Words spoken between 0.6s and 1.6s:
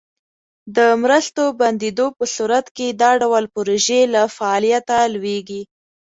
د مرستو